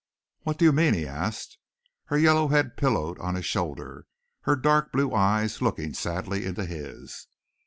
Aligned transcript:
"What 0.41 0.57
do 0.57 0.65
you 0.65 0.71
mean?" 0.71 0.95
he 0.95 1.05
asked, 1.05 1.59
her 2.05 2.17
yellow 2.17 2.47
head 2.47 2.75
pillowed 2.75 3.19
on 3.19 3.35
his 3.35 3.45
shoulder, 3.45 4.07
her 4.45 4.55
dark 4.55 4.91
blue 4.91 5.13
eyes 5.13 5.61
looking 5.61 5.93
sadly 5.93 6.43
into 6.43 6.65
his. 6.65 7.27